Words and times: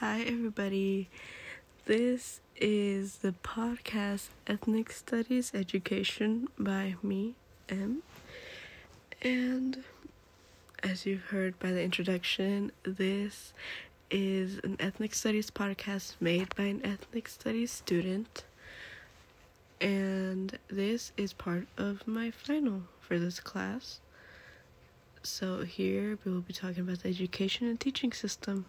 Hi, 0.00 0.20
everybody. 0.20 1.08
This 1.86 2.40
is 2.54 3.16
the 3.16 3.32
podcast 3.42 4.28
Ethnic 4.46 4.92
Studies 4.92 5.52
Education 5.54 6.48
by 6.58 6.96
me, 7.02 7.34
M. 7.70 8.02
And 9.22 9.82
as 10.82 11.06
you've 11.06 11.24
heard 11.24 11.58
by 11.58 11.70
the 11.72 11.82
introduction, 11.82 12.72
this 12.82 13.54
is 14.10 14.58
an 14.58 14.76
ethnic 14.80 15.14
studies 15.14 15.50
podcast 15.50 16.16
made 16.20 16.54
by 16.54 16.64
an 16.64 16.84
ethnic 16.84 17.26
studies 17.26 17.72
student. 17.72 18.44
And 19.80 20.58
this 20.68 21.12
is 21.16 21.32
part 21.32 21.68
of 21.78 22.06
my 22.06 22.30
final 22.30 22.82
for 23.00 23.18
this 23.18 23.40
class. 23.40 24.00
So, 25.22 25.62
here 25.62 26.18
we 26.22 26.32
will 26.32 26.42
be 26.42 26.52
talking 26.52 26.82
about 26.82 26.98
the 26.98 27.08
education 27.08 27.66
and 27.66 27.80
teaching 27.80 28.12
system 28.12 28.66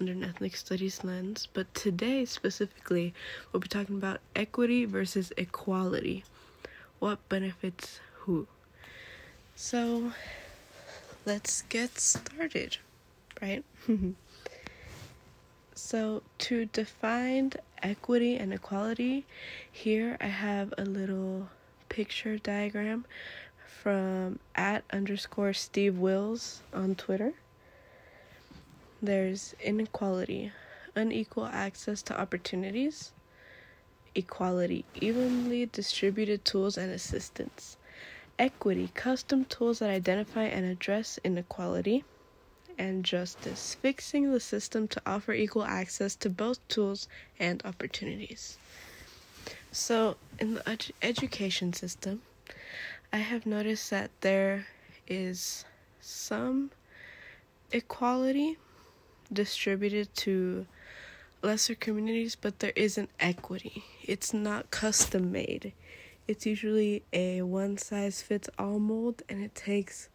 under 0.00 0.12
an 0.12 0.24
ethnic 0.24 0.56
studies 0.56 1.04
lens, 1.04 1.46
but 1.52 1.72
today 1.74 2.24
specifically, 2.24 3.12
we'll 3.52 3.60
be 3.60 3.68
talking 3.68 3.96
about 3.96 4.20
equity 4.34 4.86
versus 4.86 5.30
equality. 5.36 6.24
What 6.98 7.28
benefits 7.28 8.00
who? 8.14 8.46
So, 9.54 10.12
let's 11.26 11.62
get 11.62 11.98
started, 11.98 12.78
right? 13.42 13.62
so, 15.74 16.22
to 16.38 16.64
define 16.66 17.52
equity 17.82 18.36
and 18.36 18.54
equality, 18.54 19.26
here 19.70 20.16
I 20.18 20.26
have 20.28 20.72
a 20.78 20.84
little 20.84 21.50
picture 21.90 22.38
diagram 22.38 23.04
from 23.82 24.38
at 24.54 24.84
underscore 24.92 25.52
Steve 25.52 25.98
Wills 25.98 26.62
on 26.72 26.94
Twitter. 26.94 27.34
There's 29.02 29.54
inequality, 29.64 30.52
unequal 30.94 31.46
access 31.46 32.02
to 32.02 32.20
opportunities, 32.20 33.12
equality, 34.14 34.84
evenly 34.94 35.64
distributed 35.64 36.44
tools 36.44 36.76
and 36.76 36.92
assistance, 36.92 37.78
equity, 38.38 38.90
custom 38.92 39.46
tools 39.46 39.78
that 39.78 39.88
identify 39.88 40.42
and 40.42 40.66
address 40.66 41.18
inequality, 41.24 42.04
and 42.76 43.02
justice, 43.02 43.74
fixing 43.80 44.32
the 44.32 44.40
system 44.40 44.86
to 44.88 45.00
offer 45.06 45.32
equal 45.32 45.64
access 45.64 46.14
to 46.16 46.28
both 46.28 46.66
tools 46.68 47.08
and 47.38 47.62
opportunities. 47.64 48.58
So, 49.72 50.16
in 50.38 50.54
the 50.54 50.68
ed- 50.68 50.92
education 51.00 51.72
system, 51.72 52.20
I 53.12 53.18
have 53.18 53.46
noticed 53.46 53.88
that 53.90 54.10
there 54.20 54.66
is 55.08 55.64
some 56.00 56.70
equality 57.72 58.58
distributed 59.32 60.14
to 60.16 60.66
lesser 61.42 61.74
communities, 61.74 62.36
but 62.36 62.58
there 62.58 62.72
isn't 62.76 63.10
equity. 63.18 63.84
It's 64.02 64.34
not 64.34 64.70
custom 64.70 65.32
made. 65.32 65.72
It's 66.28 66.46
usually 66.46 67.02
a 67.12 67.42
one 67.42 67.78
size 67.78 68.22
fits 68.22 68.48
all 68.58 68.78
mold, 68.78 69.22
and 69.28 69.42
it 69.42 69.54
takes 69.54 70.08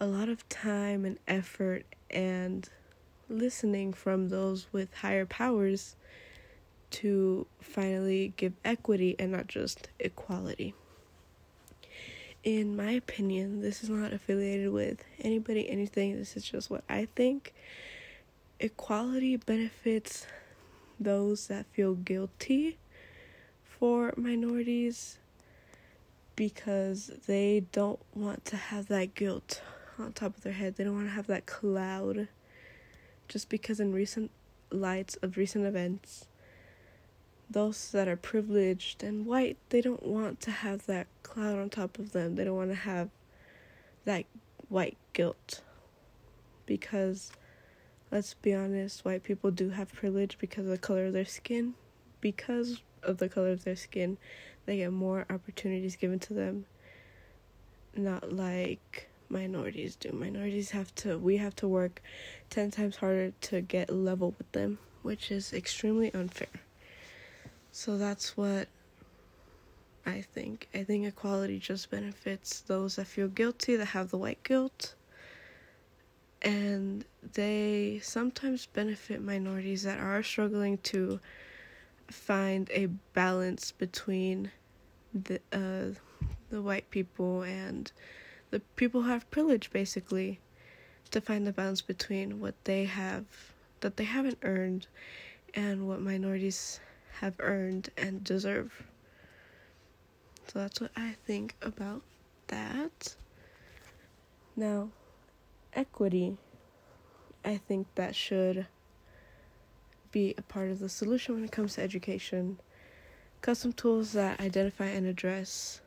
a 0.00 0.06
lot 0.06 0.28
of 0.28 0.48
time 0.48 1.04
and 1.04 1.18
effort 1.26 1.84
and 2.10 2.68
listening 3.28 3.92
from 3.92 4.28
those 4.28 4.66
with 4.72 4.94
higher 4.94 5.26
powers 5.26 5.96
to 6.90 7.46
finally 7.60 8.32
give 8.36 8.52
equity 8.64 9.14
and 9.18 9.32
not 9.32 9.46
just 9.46 9.88
equality. 9.98 10.74
In 12.44 12.76
my 12.76 12.92
opinion, 12.92 13.60
this 13.60 13.82
is 13.82 13.90
not 13.90 14.12
affiliated 14.12 14.70
with 14.70 15.04
anybody, 15.20 15.68
anything. 15.68 16.16
This 16.16 16.36
is 16.36 16.44
just 16.44 16.70
what 16.70 16.84
I 16.88 17.08
think 17.16 17.52
equality 18.60 19.36
benefits 19.36 20.26
those 20.98 21.46
that 21.46 21.66
feel 21.66 21.94
guilty 21.94 22.78
for 23.62 24.12
minorities 24.16 25.18
because 26.36 27.10
they 27.26 27.64
don't 27.72 28.00
want 28.14 28.44
to 28.44 28.56
have 28.56 28.88
that 28.88 29.14
guilt 29.14 29.62
on 29.98 30.12
top 30.12 30.36
of 30.36 30.42
their 30.42 30.52
head. 30.52 30.76
They 30.76 30.84
don't 30.84 30.94
want 30.94 31.06
to 31.06 31.12
have 31.12 31.26
that 31.28 31.46
cloud 31.46 32.28
just 33.28 33.48
because 33.48 33.80
in 33.80 33.92
recent 33.92 34.30
lights 34.70 35.16
of 35.22 35.36
recent 35.36 35.64
events 35.64 36.26
those 37.50 37.90
that 37.92 38.08
are 38.08 38.16
privileged 38.16 39.02
and 39.02 39.24
white, 39.24 39.56
they 39.70 39.80
don't 39.80 40.02
want 40.02 40.40
to 40.40 40.50
have 40.50 40.86
that 40.86 41.06
cloud 41.22 41.58
on 41.58 41.70
top 41.70 41.98
of 41.98 42.12
them. 42.12 42.34
They 42.34 42.44
don't 42.44 42.56
want 42.56 42.70
to 42.70 42.76
have 42.76 43.08
that 44.04 44.24
white 44.68 44.98
guilt 45.12 45.62
because 46.66 47.32
let's 48.10 48.34
be 48.34 48.54
honest, 48.54 49.04
white 49.04 49.22
people 49.22 49.50
do 49.50 49.70
have 49.70 49.92
privilege 49.92 50.38
because 50.38 50.64
of 50.64 50.70
the 50.70 50.78
color 50.78 51.06
of 51.06 51.12
their 51.12 51.24
skin. 51.24 51.74
Because 52.20 52.80
of 53.02 53.18
the 53.18 53.28
color 53.28 53.50
of 53.50 53.64
their 53.64 53.76
skin, 53.76 54.18
they 54.66 54.78
get 54.78 54.92
more 54.92 55.26
opportunities 55.30 55.96
given 55.96 56.18
to 56.20 56.34
them. 56.34 56.66
Not 57.94 58.32
like 58.32 59.08
minorities 59.28 59.96
do. 59.96 60.10
Minorities 60.12 60.70
have 60.70 60.94
to, 60.96 61.18
we 61.18 61.36
have 61.36 61.54
to 61.56 61.68
work 61.68 62.02
10 62.50 62.70
times 62.70 62.96
harder 62.96 63.32
to 63.42 63.60
get 63.60 63.90
level 63.90 64.34
with 64.38 64.50
them, 64.52 64.78
which 65.02 65.30
is 65.30 65.52
extremely 65.52 66.12
unfair. 66.14 66.48
So 67.70 67.98
that's 67.98 68.36
what 68.36 68.68
I 70.06 70.22
think. 70.22 70.68
I 70.74 70.84
think 70.84 71.06
equality 71.06 71.58
just 71.58 71.90
benefits 71.90 72.60
those 72.60 72.96
that 72.96 73.06
feel 73.06 73.28
guilty, 73.28 73.76
that 73.76 73.86
have 73.86 74.10
the 74.10 74.18
white 74.18 74.42
guilt 74.42 74.94
and 76.42 77.04
they 77.34 78.00
sometimes 78.02 78.66
benefit 78.66 79.22
minorities 79.22 79.82
that 79.82 79.98
are 79.98 80.22
struggling 80.22 80.78
to 80.78 81.20
find 82.08 82.70
a 82.70 82.86
balance 83.12 83.72
between 83.72 84.50
the 85.12 85.40
uh, 85.52 85.94
the 86.50 86.62
white 86.62 86.90
people 86.90 87.42
and 87.42 87.92
the 88.50 88.60
people 88.76 89.02
who 89.02 89.08
have 89.08 89.30
privilege 89.30 89.70
basically 89.70 90.40
to 91.10 91.20
find 91.20 91.46
the 91.46 91.52
balance 91.52 91.80
between 91.80 92.40
what 92.40 92.54
they 92.64 92.84
have 92.84 93.24
that 93.80 93.96
they 93.96 94.04
haven't 94.04 94.38
earned 94.42 94.86
and 95.54 95.86
what 95.86 96.00
minorities 96.00 96.80
have 97.20 97.34
earned 97.40 97.90
and 97.96 98.22
deserve. 98.24 98.84
So 100.46 100.60
that's 100.60 100.80
what 100.80 100.90
I 100.96 101.14
think 101.26 101.54
about 101.62 102.02
that. 102.48 103.16
Now, 104.56 104.90
equity, 105.78 106.36
I 107.44 107.56
think 107.56 107.86
that 107.94 108.16
should 108.16 108.66
be 110.10 110.34
a 110.36 110.42
part 110.42 110.70
of 110.70 110.80
the 110.80 110.88
solution 110.88 111.36
when 111.36 111.44
it 111.44 111.52
comes 111.52 111.74
to 111.74 111.82
education. 111.82 112.58
Custom 113.42 113.72
tools 113.72 114.12
that 114.12 114.40
identify 114.40 114.86
and 114.86 115.06
address 115.06 115.80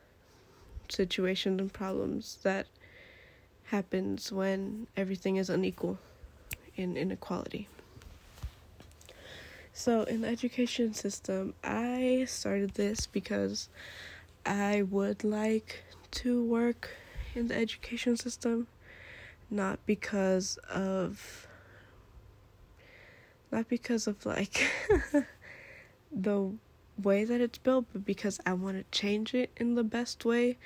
situations 0.88 1.60
and 1.60 1.70
problems 1.72 2.38
that 2.42 2.66
happens 3.64 4.32
when 4.32 4.86
everything 4.96 5.36
is 5.36 5.50
unequal 5.50 5.98
in 6.74 6.96
inequality. 6.96 7.68
So 9.74 10.04
in 10.04 10.22
the 10.22 10.28
education 10.28 10.94
system, 10.94 11.54
I 11.62 12.24
started 12.28 12.74
this 12.74 13.06
because 13.06 13.68
I 14.46 14.82
would 14.82 15.22
like 15.22 15.82
to 16.12 16.42
work 16.44 16.90
in 17.34 17.48
the 17.48 17.56
education 17.56 18.16
system 18.16 18.68
not 19.52 19.78
because 19.86 20.56
of 20.70 21.46
not 23.50 23.68
because 23.68 24.06
of 24.06 24.24
like 24.24 24.66
the 26.12 26.52
way 27.00 27.24
that 27.24 27.40
it's 27.40 27.58
built, 27.58 27.86
but 27.92 28.04
because 28.04 28.40
I 28.46 28.54
want 28.54 28.78
to 28.78 28.98
change 28.98 29.34
it 29.34 29.50
in 29.56 29.74
the 29.74 29.84
best 29.84 30.24
way 30.24 30.56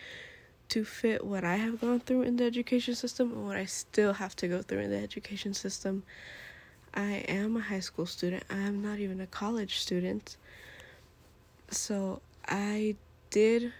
to 0.69 0.84
fit 0.84 1.24
what 1.24 1.44
I 1.44 1.56
have 1.56 1.80
gone 1.80 2.00
through 2.00 2.22
in 2.22 2.36
the 2.36 2.44
education 2.44 2.94
system 2.94 3.32
and 3.32 3.47
what 3.47 3.56
I 3.56 3.64
still 3.64 4.12
have 4.14 4.34
to 4.36 4.48
go 4.48 4.62
through 4.62 4.80
in 4.80 4.91
the 4.91 4.98
education 4.98 5.53
system. 5.53 6.04
I 6.94 7.24
am 7.28 7.56
a 7.56 7.60
high 7.60 7.80
school 7.80 8.06
student. 8.06 8.44
I 8.50 8.58
am 8.58 8.82
not 8.82 8.98
even 8.98 9.21
a 9.21 9.27
college 9.27 9.78
student. 9.78 10.36
So 11.71 12.22
I 12.48 12.97
did 13.30 13.72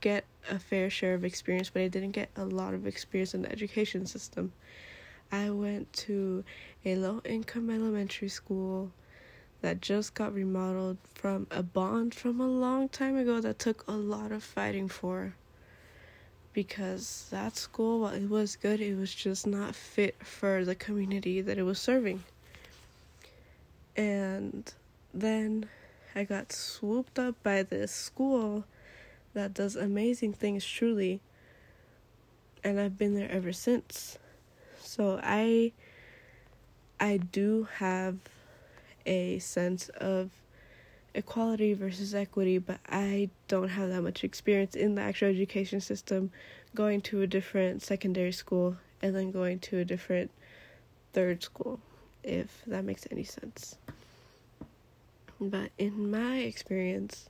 get 0.00 0.24
a 0.50 0.58
fair 0.58 0.90
share 0.90 1.14
of 1.14 1.24
experience, 1.24 1.70
but 1.70 1.82
I 1.82 1.88
didn't 1.88 2.12
get 2.12 2.30
a 2.36 2.44
lot 2.44 2.74
of 2.74 2.86
experience 2.86 3.34
in 3.34 3.42
the 3.42 3.52
education 3.52 4.06
system. 4.06 4.52
I 5.32 5.50
went 5.50 5.92
to 5.94 6.44
a 6.84 6.96
low 6.96 7.20
income 7.24 7.70
elementary 7.70 8.28
school 8.28 8.92
that 9.62 9.80
just 9.80 10.14
got 10.14 10.34
remodeled 10.34 10.98
from 11.14 11.46
a 11.50 11.62
bond 11.62 12.14
from 12.14 12.40
a 12.40 12.46
long 12.46 12.88
time 12.88 13.16
ago 13.16 13.40
that 13.40 13.58
took 13.58 13.84
a 13.88 13.92
lot 13.92 14.32
of 14.32 14.42
fighting 14.42 14.88
for. 14.88 15.34
Because 16.52 17.26
that 17.30 17.56
school, 17.56 18.00
while 18.00 18.14
it 18.14 18.30
was 18.30 18.56
good, 18.56 18.80
it 18.80 18.96
was 18.96 19.14
just 19.14 19.46
not 19.46 19.74
fit 19.74 20.14
for 20.24 20.64
the 20.64 20.74
community 20.74 21.40
that 21.40 21.58
it 21.58 21.64
was 21.64 21.78
serving. 21.78 22.22
And 23.96 24.72
then 25.12 25.68
I 26.14 26.24
got 26.24 26.52
swooped 26.52 27.18
up 27.18 27.34
by 27.42 27.62
this 27.62 27.92
school 27.92 28.64
that 29.36 29.52
does 29.52 29.76
amazing 29.76 30.32
things 30.32 30.64
truly 30.64 31.20
and 32.64 32.80
I've 32.80 32.96
been 32.96 33.14
there 33.14 33.30
ever 33.30 33.52
since. 33.52 34.18
So 34.80 35.20
I 35.22 35.72
I 36.98 37.18
do 37.18 37.68
have 37.74 38.16
a 39.04 39.38
sense 39.38 39.90
of 39.90 40.30
equality 41.14 41.74
versus 41.74 42.14
equity, 42.14 42.56
but 42.56 42.78
I 42.88 43.28
don't 43.46 43.68
have 43.68 43.90
that 43.90 44.00
much 44.00 44.24
experience 44.24 44.74
in 44.74 44.94
the 44.94 45.02
actual 45.02 45.28
education 45.28 45.82
system 45.82 46.32
going 46.74 47.02
to 47.02 47.20
a 47.20 47.26
different 47.26 47.82
secondary 47.82 48.32
school 48.32 48.78
and 49.02 49.14
then 49.14 49.30
going 49.30 49.58
to 49.58 49.78
a 49.78 49.84
different 49.84 50.30
third 51.12 51.42
school, 51.42 51.78
if 52.24 52.62
that 52.66 52.84
makes 52.84 53.06
any 53.10 53.24
sense. 53.24 53.76
But 55.38 55.72
in 55.76 56.10
my 56.10 56.38
experience, 56.38 57.28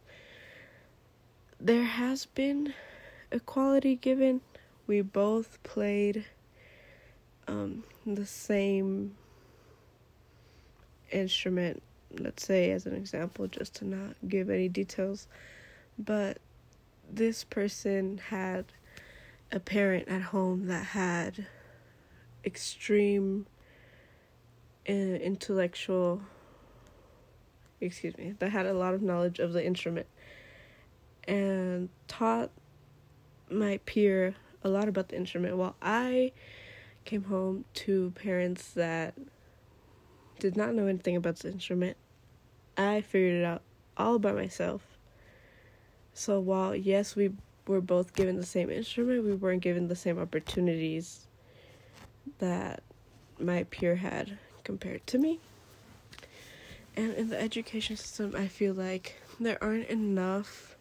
there 1.60 1.84
has 1.84 2.26
been 2.26 2.74
equality 3.30 3.96
given. 3.96 4.40
We 4.86 5.00
both 5.00 5.62
played 5.62 6.24
um, 7.48 7.84
the 8.04 8.26
same 8.26 9.16
instrument, 11.10 11.82
let's 12.18 12.44
say, 12.44 12.70
as 12.70 12.86
an 12.86 12.94
example, 12.94 13.46
just 13.46 13.74
to 13.76 13.84
not 13.84 14.16
give 14.28 14.50
any 14.50 14.68
details. 14.68 15.28
But 15.98 16.38
this 17.10 17.44
person 17.44 18.20
had 18.28 18.66
a 19.50 19.60
parent 19.60 20.08
at 20.08 20.22
home 20.22 20.66
that 20.66 20.86
had 20.86 21.46
extreme 22.44 23.46
uh, 24.88 24.92
intellectual 24.92 26.20
excuse 27.80 28.16
me 28.16 28.34
that 28.38 28.50
had 28.50 28.66
a 28.66 28.72
lot 28.72 28.94
of 28.94 29.02
knowledge 29.02 29.38
of 29.38 29.52
the 29.52 29.64
instrument 29.64 30.06
and 31.26 31.88
taught 32.08 32.50
my 33.50 33.78
peer 33.86 34.34
a 34.62 34.68
lot 34.68 34.88
about 34.88 35.08
the 35.08 35.16
instrument. 35.16 35.56
While 35.56 35.76
i 35.80 36.32
came 37.04 37.24
home 37.24 37.64
to 37.72 38.10
parents 38.16 38.72
that 38.72 39.14
did 40.38 40.56
not 40.56 40.74
know 40.74 40.86
anything 40.86 41.16
about 41.16 41.36
the 41.36 41.50
instrument. 41.50 41.96
I 42.76 43.00
figured 43.00 43.40
it 43.40 43.44
out 43.44 43.62
all 43.96 44.18
by 44.18 44.32
myself. 44.32 44.82
So 46.12 46.40
while 46.40 46.74
yes 46.74 47.16
we 47.16 47.30
were 47.66 47.80
both 47.80 48.14
given 48.14 48.36
the 48.36 48.46
same 48.46 48.70
instrument, 48.70 49.24
we 49.24 49.34
weren't 49.34 49.62
given 49.62 49.88
the 49.88 49.96
same 49.96 50.18
opportunities 50.18 51.26
that 52.38 52.82
my 53.38 53.64
peer 53.64 53.96
had 53.96 54.38
compared 54.64 55.06
to 55.06 55.18
me. 55.18 55.40
And 56.96 57.14
in 57.14 57.28
the 57.28 57.40
education 57.40 57.96
system, 57.96 58.34
I 58.36 58.48
feel 58.48 58.74
like 58.74 59.16
there 59.38 59.62
aren't 59.62 59.88
enough 59.88 60.75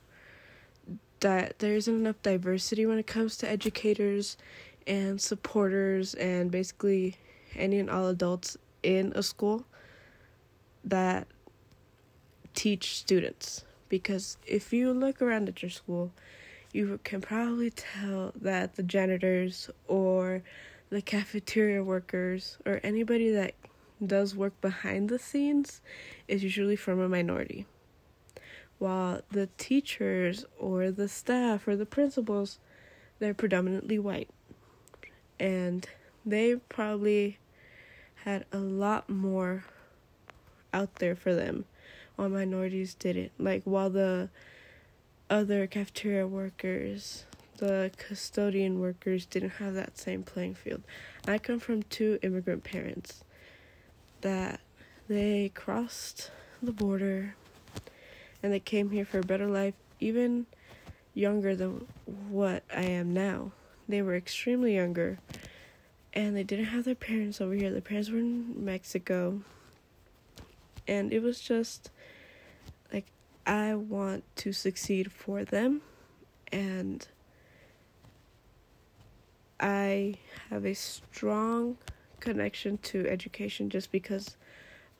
that 1.25 1.57
there 1.57 1.74
isn't 1.74 1.95
enough 1.95 2.22
diversity 2.22 2.86
when 2.86 3.00
it 3.00 3.07
comes 3.07 3.36
to 3.36 3.50
educators 3.50 4.38
and 4.86 5.19
supporters 5.19 6.13
and 6.13 6.51
basically 6.51 7.18
any 7.56 7.80
and 7.80 7.89
all 7.89 8.07
adults 8.10 8.57
in 8.83 9.12
a 9.16 9.24
school 9.24 9.66
that 10.83 11.25
teach 12.54 12.95
students 12.95 13.66
because 13.89 14.38
if 14.45 14.72
you 14.72 14.94
look 14.94 15.19
around 15.19 15.50
at 15.50 15.63
your 15.63 15.72
school 15.72 16.12
you 16.72 17.00
can 17.04 17.22
probably 17.22 17.72
tell 17.72 18.31
that 18.39 18.75
the 18.75 18.83
janitors 18.83 19.72
or 19.88 20.44
the 20.92 21.01
cafeteria 21.01 21.83
workers 21.83 22.60
or 22.68 22.80
anybody 22.83 23.31
that 23.31 23.56
does 24.06 24.36
work 24.36 24.54
behind 24.62 25.10
the 25.10 25.18
scenes 25.18 25.81
is 26.27 26.44
usually 26.44 26.75
from 26.75 27.00
a 27.00 27.10
minority. 27.10 27.66
While 28.77 29.22
the 29.31 29.48
teachers 29.57 30.45
or 30.60 30.92
the 30.92 31.07
staff 31.07 31.68
or 31.68 31.75
the 31.75 31.86
principals, 31.86 32.60
they're 33.19 33.33
predominantly 33.33 34.00
white. 34.00 34.30
And 35.39 35.88
they 36.25 36.56
probably 36.56 37.39
had 38.24 38.45
a 38.51 38.57
lot 38.57 39.10
more 39.10 39.66
out 40.74 40.95
there 40.95 41.16
for 41.16 41.33
them 41.33 41.66
while 42.16 42.30
minorities 42.30 42.95
didn't. 42.95 43.31
Like 43.38 43.63
while 43.63 43.89
the 43.89 44.30
other 45.30 45.68
cafeteria 45.68 46.27
workers, 46.27 47.25
the 47.57 47.92
custodian 47.98 48.80
workers 48.80 49.25
didn't 49.25 49.51
have 49.51 49.74
that 49.75 49.98
same 49.98 50.24
playing 50.24 50.56
field. 50.56 50.83
I 51.27 51.38
come 51.38 51.60
from 51.60 51.83
two 51.83 52.19
immigrant 52.22 52.63
parents 52.63 53.24
that 54.22 54.60
they 55.07 55.51
crossed 55.54 56.31
the 56.62 56.72
border 56.72 57.36
and 58.46 58.54
they 58.54 58.60
came 58.60 58.92
here 58.92 59.06
for 59.06 59.18
a 59.18 59.24
better 59.24 59.48
life, 59.48 59.74
even 60.00 60.46
younger 61.16 61.56
than 61.56 61.88
what 62.30 62.62
I 62.72 62.84
am 62.84 63.12
now. 63.12 63.52
They 63.90 64.04
were 64.04 64.16
extremely 64.16 64.76
younger 64.76 65.18
and 66.14 66.38
they 66.38 66.44
didn't 66.44 66.66
have 66.66 66.86
their 66.86 66.94
parents 66.94 67.42
over 67.42 67.56
here. 67.56 67.72
Their 67.72 67.82
parents 67.82 68.12
were 68.12 68.20
in 68.20 68.64
Mexico. 68.64 69.42
And 70.88 71.12
it 71.12 71.24
was 71.24 71.40
just 71.40 71.90
like 72.94 73.08
I 73.48 73.74
want 73.74 74.24
to 74.36 74.54
succeed 74.54 75.12
for 75.12 75.44
them 75.44 75.82
and 76.52 77.08
I 79.60 80.18
have 80.52 80.68
a 80.68 80.76
strong 80.76 81.78
connection 82.20 82.78
to 82.78 83.08
education 83.08 83.72
just 83.72 83.92
because 83.92 84.38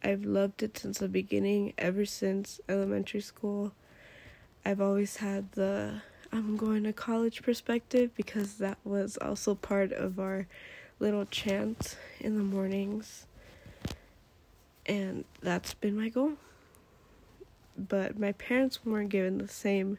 I've 0.06 0.24
loved 0.24 0.64
it 0.64 0.78
since 0.78 1.00
the 1.00 1.08
beginning, 1.08 1.74
ever 1.78 2.06
since 2.06 2.62
elementary 2.70 3.22
school. 3.22 3.74
I've 4.64 4.80
always 4.80 5.18
had 5.18 5.52
the 5.54 6.02
I'm 6.32 6.58
going 6.58 6.84
to 6.84 6.94
college 6.94 7.42
perspective 7.42 8.12
because 8.16 8.56
that 8.58 8.78
was 8.84 9.18
also 9.18 9.56
part 9.56 9.92
of 9.92 10.20
our 10.20 10.48
little 11.00 11.26
chant 11.26 11.98
in 12.20 12.38
the 12.38 12.44
mornings. 12.44 13.26
And 14.86 15.26
that's 15.42 15.74
been 15.74 15.98
my 15.98 16.10
goal 16.10 16.34
but 17.78 18.18
my 18.18 18.32
parents 18.34 18.86
weren't 18.86 19.10
given 19.10 19.38
the 19.38 19.48
same 19.48 19.98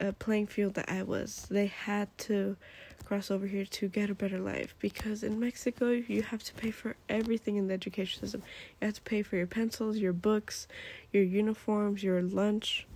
uh, 0.00 0.12
playing 0.18 0.46
field 0.46 0.74
that 0.74 0.90
I 0.90 1.02
was. 1.02 1.46
They 1.50 1.66
had 1.66 2.16
to 2.18 2.56
cross 3.04 3.30
over 3.30 3.46
here 3.46 3.66
to 3.66 3.88
get 3.88 4.08
a 4.08 4.14
better 4.14 4.38
life 4.38 4.74
because 4.78 5.22
in 5.22 5.38
Mexico 5.38 5.90
you 5.90 6.22
have 6.22 6.42
to 6.42 6.54
pay 6.54 6.70
for 6.70 6.96
everything 7.08 7.56
in 7.56 7.68
the 7.68 7.74
education 7.74 8.20
system. 8.20 8.42
You 8.80 8.86
have 8.86 8.94
to 8.94 9.02
pay 9.02 9.22
for 9.22 9.36
your 9.36 9.46
pencils, 9.46 9.98
your 9.98 10.12
books, 10.12 10.66
your 11.12 11.22
uniforms, 11.22 12.02
your 12.02 12.22
lunch. 12.22 12.86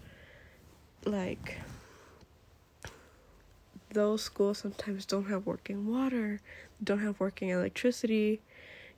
Like 1.05 1.59
those 3.93 4.23
schools 4.23 4.59
sometimes 4.59 5.07
don't 5.07 5.27
have 5.27 5.47
working 5.47 5.87
water, 5.87 6.41
don't 6.83 7.01
have 7.01 7.21
working 7.21 7.51
electricity. 7.51 8.41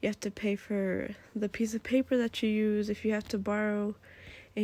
You 0.01 0.09
have 0.09 0.21
to 0.21 0.31
pay 0.31 0.57
for 0.57 1.11
the 1.37 1.49
piece 1.49 1.75
of 1.75 1.83
paper 1.83 2.17
that 2.17 2.43
you 2.43 2.49
use 2.49 2.89
if 2.89 3.05
you 3.05 3.13
have 3.13 3.29
to 3.29 3.39
borrow 3.39 3.95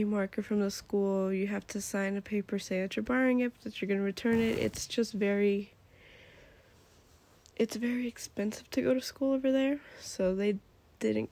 a 0.03 0.05
marker 0.05 0.43
from 0.43 0.61
the 0.61 0.71
school. 0.71 1.33
You 1.33 1.47
have 1.47 1.67
to 1.69 1.81
sign 1.81 2.17
a 2.17 2.21
paper 2.21 2.59
saying 2.59 2.83
that 2.83 2.97
you're 2.97 3.03
borrowing 3.03 3.41
it, 3.41 3.53
that 3.63 3.81
you're 3.81 3.89
going 3.89 4.01
to 4.01 4.05
return 4.05 4.41
it. 4.41 4.59
It's 4.59 4.87
just 4.87 5.13
very 5.13 5.73
it's 7.57 7.77
very 7.77 8.07
expensive 8.07 8.69
to 8.71 8.83
go 8.83 8.93
to 8.93 9.01
school 9.01 9.33
over 9.33 9.51
there, 9.51 9.81
so 9.99 10.35
they 10.35 10.59
didn't 10.99 11.31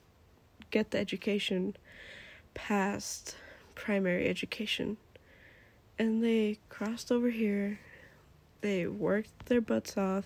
get 0.71 0.90
the 0.90 0.99
education 0.99 1.76
past 2.54 3.37
primary 3.75 4.26
education. 4.26 4.97
And 5.99 6.25
they 6.25 6.59
crossed 6.71 7.12
over 7.12 7.28
here. 7.28 7.78
They 8.62 8.87
worked 8.87 9.47
their 9.47 9.61
butts 9.61 9.99
off, 9.99 10.25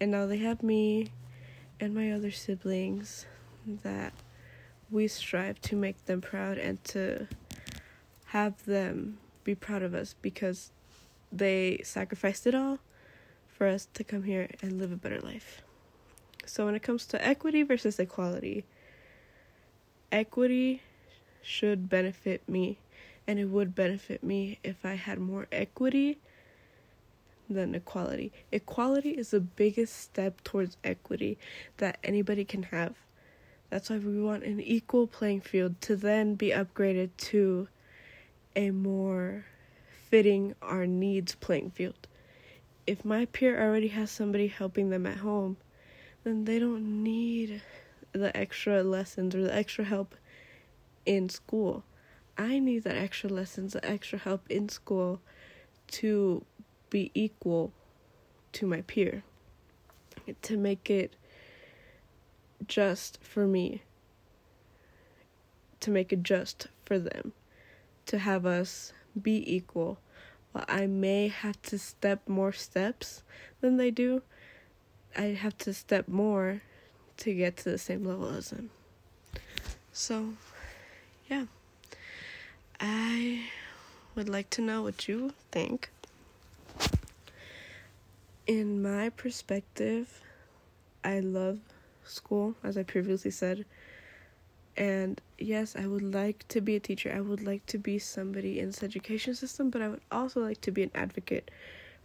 and 0.00 0.10
now 0.10 0.26
they 0.26 0.38
have 0.38 0.64
me 0.64 1.12
and 1.78 1.94
my 1.94 2.10
other 2.10 2.32
siblings 2.32 3.26
that 3.66 4.12
we 4.90 5.06
strive 5.06 5.60
to 5.60 5.76
make 5.76 6.04
them 6.06 6.20
proud 6.20 6.58
and 6.58 6.82
to 6.84 7.28
have 8.34 8.64
them 8.64 9.16
be 9.44 9.54
proud 9.54 9.80
of 9.80 9.94
us 9.94 10.16
because 10.20 10.72
they 11.30 11.80
sacrificed 11.84 12.48
it 12.48 12.54
all 12.54 12.80
for 13.46 13.68
us 13.68 13.86
to 13.94 14.02
come 14.02 14.24
here 14.24 14.50
and 14.60 14.76
live 14.76 14.90
a 14.90 14.96
better 14.96 15.20
life. 15.20 15.62
So, 16.44 16.66
when 16.66 16.74
it 16.74 16.82
comes 16.82 17.06
to 17.06 17.24
equity 17.24 17.62
versus 17.62 18.00
equality, 18.00 18.64
equity 20.10 20.82
should 21.42 21.88
benefit 21.88 22.42
me, 22.48 22.78
and 23.24 23.38
it 23.38 23.44
would 23.44 23.72
benefit 23.72 24.24
me 24.24 24.58
if 24.64 24.84
I 24.84 24.94
had 24.94 25.20
more 25.20 25.46
equity 25.52 26.18
than 27.48 27.72
equality. 27.72 28.32
Equality 28.50 29.10
is 29.10 29.30
the 29.30 29.38
biggest 29.38 29.96
step 29.96 30.42
towards 30.42 30.76
equity 30.82 31.38
that 31.76 31.98
anybody 32.02 32.44
can 32.44 32.64
have. 32.64 32.96
That's 33.70 33.90
why 33.90 33.98
we 33.98 34.20
want 34.20 34.42
an 34.42 34.60
equal 34.60 35.06
playing 35.06 35.42
field 35.42 35.80
to 35.82 35.94
then 35.94 36.34
be 36.34 36.50
upgraded 36.50 37.10
to 37.30 37.68
a 38.56 38.70
more 38.70 39.44
fitting 40.08 40.54
our 40.62 40.86
needs 40.86 41.34
playing 41.34 41.70
field. 41.70 42.06
If 42.86 43.04
my 43.04 43.26
peer 43.26 43.60
already 43.60 43.88
has 43.88 44.10
somebody 44.10 44.46
helping 44.46 44.90
them 44.90 45.06
at 45.06 45.18
home, 45.18 45.56
then 46.22 46.44
they 46.44 46.58
don't 46.58 47.02
need 47.02 47.62
the 48.12 48.36
extra 48.36 48.82
lessons 48.82 49.34
or 49.34 49.42
the 49.42 49.54
extra 49.54 49.84
help 49.84 50.14
in 51.06 51.28
school. 51.28 51.84
I 52.36 52.58
need 52.58 52.84
that 52.84 52.96
extra 52.96 53.30
lessons, 53.30 53.72
the 53.74 53.84
extra 53.84 54.18
help 54.18 54.42
in 54.50 54.68
school 54.68 55.20
to 55.92 56.44
be 56.90 57.10
equal 57.14 57.72
to 58.52 58.66
my 58.66 58.82
peer. 58.82 59.22
To 60.42 60.56
make 60.56 60.88
it 60.88 61.16
just 62.66 63.18
for 63.22 63.46
me, 63.46 63.82
to 65.80 65.90
make 65.90 66.12
it 66.12 66.22
just 66.22 66.68
for 66.84 66.98
them, 66.98 67.32
to 68.06 68.18
have 68.18 68.46
us 68.46 68.92
be 69.20 69.42
equal. 69.54 69.98
While 70.52 70.64
I 70.68 70.86
may 70.86 71.28
have 71.28 71.60
to 71.62 71.78
step 71.78 72.28
more 72.28 72.52
steps 72.52 73.22
than 73.60 73.76
they 73.76 73.90
do, 73.90 74.22
I 75.16 75.26
have 75.26 75.56
to 75.58 75.72
step 75.72 76.08
more 76.08 76.62
to 77.18 77.34
get 77.34 77.56
to 77.58 77.70
the 77.70 77.78
same 77.78 78.04
level 78.04 78.28
as 78.28 78.50
them. 78.50 78.70
So, 79.92 80.34
yeah. 81.28 81.46
I 82.80 83.46
would 84.14 84.28
like 84.28 84.50
to 84.50 84.62
know 84.62 84.82
what 84.82 85.08
you 85.08 85.32
think. 85.50 85.90
In 88.46 88.82
my 88.82 89.08
perspective, 89.10 90.20
I 91.02 91.20
love 91.20 91.60
school, 92.04 92.54
as 92.62 92.76
I 92.76 92.82
previously 92.82 93.30
said. 93.30 93.64
And 94.76 95.20
yes, 95.38 95.76
I 95.76 95.86
would 95.86 96.02
like 96.02 96.46
to 96.48 96.60
be 96.60 96.76
a 96.76 96.80
teacher. 96.80 97.12
I 97.14 97.20
would 97.20 97.44
like 97.44 97.64
to 97.66 97.78
be 97.78 97.98
somebody 97.98 98.58
in 98.58 98.66
this 98.66 98.82
education 98.82 99.34
system, 99.34 99.70
but 99.70 99.82
I 99.82 99.88
would 99.88 100.00
also 100.10 100.40
like 100.40 100.60
to 100.62 100.72
be 100.72 100.82
an 100.82 100.90
advocate 100.94 101.50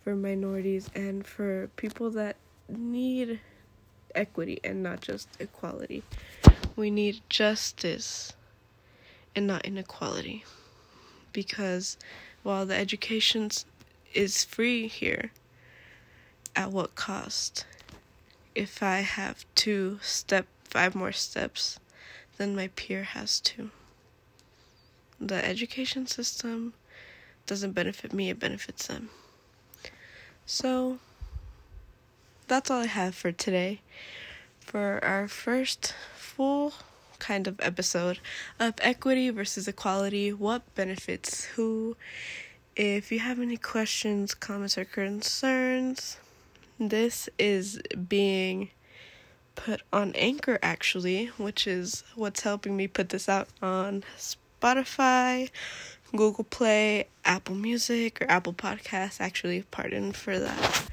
for 0.04 0.16
minorities 0.16 0.90
and 0.94 1.26
for 1.26 1.70
people 1.76 2.12
that 2.12 2.36
need 2.68 3.40
equity 4.14 4.60
and 4.64 4.84
not 4.84 5.02
just 5.02 5.28
equality. 5.40 6.04
We 6.76 6.92
need 6.92 7.22
justice 7.30 8.34
and 9.36 9.48
not 9.48 9.66
inequality. 9.66 10.46
Because 11.34 11.98
while 12.44 12.66
the 12.66 12.76
education 12.76 13.50
is 14.14 14.44
free 14.44 14.88
here, 14.88 15.32
at 16.56 16.72
what 16.72 16.96
cost? 16.96 17.66
If 18.56 18.82
I 18.84 18.98
have 18.98 19.46
to 19.56 20.00
step 20.02 20.48
five 20.64 20.96
more 20.96 21.12
steps 21.12 21.80
than 22.40 22.56
my 22.56 22.70
peer 22.70 23.04
has 23.04 23.40
to. 23.42 23.70
The 25.20 25.46
education 25.46 26.08
system 26.08 26.74
doesn't 27.46 27.74
benefit 27.74 28.14
me, 28.14 28.30
it 28.30 28.40
benefits 28.40 28.88
them. 28.88 29.10
So, 30.46 31.00
that's 32.48 32.72
all 32.72 32.82
I 32.82 32.88
have 32.88 33.14
for 33.14 33.32
today. 33.34 33.82
For 34.62 35.04
our 35.04 35.28
first 35.28 35.94
full 36.16 36.74
kind 37.20 37.46
of 37.46 37.60
episode 37.60 38.20
of 38.60 38.76
equity 38.82 39.30
versus 39.30 39.68
equality, 39.68 40.32
what 40.34 40.64
benefits 40.76 41.44
who. 41.56 41.98
If 42.76 43.12
you 43.12 43.20
have 43.20 43.42
any 43.42 43.58
questions, 43.58 44.34
comments, 44.34 44.78
or 44.78 44.86
concerns, 44.86 46.18
this 46.80 47.28
is 47.38 47.82
being 48.08 48.70
put 49.60 49.82
on 49.92 50.14
Anchor 50.16 50.58
actually, 50.64 51.28
which 51.38 51.68
is 51.68 52.04
what's 52.16 52.42
helping 52.42 52.78
me 52.78 52.88
put 52.88 53.10
this 53.10 53.28
out 53.28 53.50
on 53.62 54.04
Spotify, 54.18 55.50
Google 56.16 56.46
Play, 56.46 57.08
Apple 57.26 57.56
Music, 57.56 58.22
or 58.22 58.32
Apple 58.32 58.54
Podcasts. 58.54 59.20
Actually, 59.20 59.64
pardon 59.70 60.14
for 60.14 60.40
that. 60.40 60.88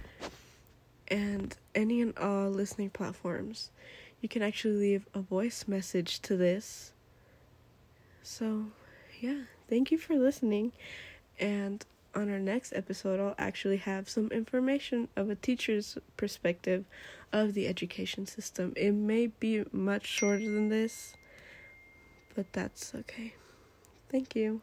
And 1.09 1.57
any 1.75 2.03
and 2.03 2.19
all 2.19 2.51
listening 2.51 2.91
platforms. 2.91 3.71
You 4.21 4.29
can 4.29 4.43
actually 4.43 4.77
leave 4.77 5.07
a 5.15 5.21
voice 5.21 5.67
message 5.69 6.21
to 6.23 6.37
this. 6.37 6.93
So, 8.23 8.67
yeah, 9.21 9.43
thank 9.71 9.93
you 9.93 9.99
for 9.99 10.17
listening. 10.17 10.73
And 11.39 11.85
on 12.17 12.31
our 12.31 12.39
next 12.39 12.73
episode, 12.73 13.21
I'll 13.21 13.35
actually 13.39 13.77
have 13.77 14.09
some 14.09 14.29
information 14.29 15.09
of 15.15 15.31
a 15.31 15.35
teacher's 15.35 15.99
perspective 16.17 16.85
of 17.33 17.55
the 17.55 17.69
education 17.69 18.27
system. 18.27 18.73
It 18.77 18.93
may 18.93 19.27
be 19.27 19.65
much 19.71 20.07
shorter 20.07 20.45
than 20.45 20.71
this, 20.71 21.15
but 22.35 22.53
that's 22.53 22.95
okay. 22.95 23.35
Thank 24.11 24.35
you. 24.35 24.63